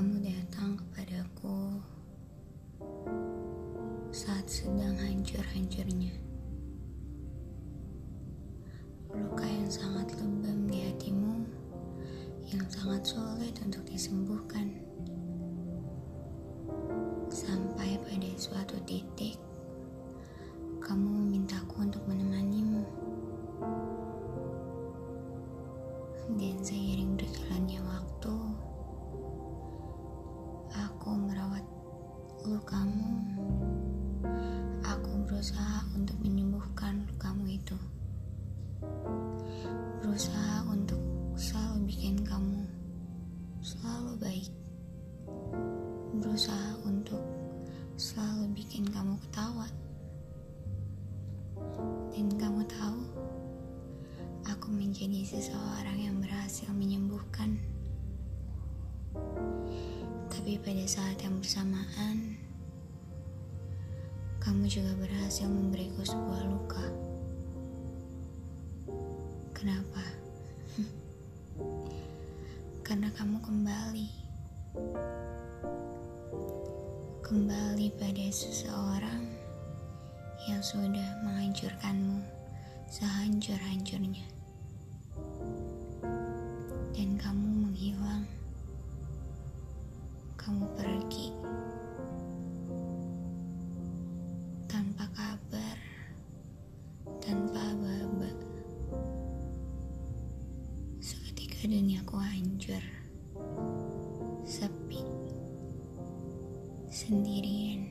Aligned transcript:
kamu 0.00 0.32
datang 0.32 0.80
kepadaku 0.80 1.76
saat 4.08 4.48
sedang 4.48 4.96
hancur-hancurnya. 4.96 6.16
Luka 9.12 9.44
yang 9.44 9.68
sangat 9.68 10.08
lebam 10.16 10.72
di 10.72 10.88
hatimu, 10.88 11.44
yang 12.48 12.64
sangat 12.72 13.12
sulit 13.12 13.52
untuk 13.60 13.84
disembuhkan. 13.84 14.72
Sampai 17.28 18.00
pada 18.00 18.32
suatu 18.40 18.80
titik, 18.88 19.36
kamu 20.80 21.28
memintaku 21.28 21.76
untuk 21.76 22.00
menemanimu. 22.08 22.88
Dan 26.40 26.56
seiring 26.64 27.20
berjalannya 27.20 27.84
waktu, 27.84 28.36
berusaha 46.40 46.72
untuk 46.88 47.20
selalu 48.00 48.56
bikin 48.56 48.88
kamu 48.88 49.12
ketawa. 49.28 49.68
Dan 52.16 52.32
kamu 52.40 52.64
tahu, 52.64 53.00
aku 54.48 54.72
menjadi 54.72 55.20
seseorang 55.20 56.00
yang 56.00 56.16
berhasil 56.16 56.64
menyembuhkan. 56.72 57.60
Tapi 60.32 60.56
pada 60.64 60.80
saat 60.88 61.20
yang 61.20 61.36
bersamaan, 61.44 62.40
kamu 64.40 64.64
juga 64.64 64.96
berhasil 64.96 65.44
memberiku 65.44 66.08
sebuah 66.08 66.40
luka. 66.48 66.86
Kenapa? 69.52 70.08
Karena 72.88 73.12
kamu 73.12 73.44
kembali. 73.44 74.08
Kembali 77.30 77.94
pada 77.94 78.26
seseorang 78.26 79.22
yang 80.50 80.58
sudah 80.58 81.22
menghancurkanmu 81.22 82.26
sehancur-hancurnya. 82.90 84.26
Dan 86.90 87.14
kamu 87.14 87.70
menghilang. 87.70 88.26
Kamu 90.34 90.74
pergi. 90.74 91.30
Tanpa 94.66 95.06
kabar. 95.14 95.78
Tanpa 97.22 97.62
aba-aba. 97.62 98.30
Seketika 100.98 101.70
duniaku 101.70 102.18
hancur. 102.18 102.82
Sepi. 104.42 105.19
Sendirian. 106.90 107.86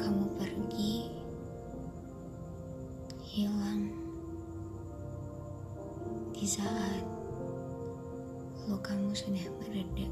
Kamu 0.00 0.24
pergi, 0.40 1.12
hilang 3.20 3.92
di 6.32 6.48
saat 6.48 7.04
lukamu 8.64 9.12
sudah 9.12 9.44
meredak. 9.60 10.08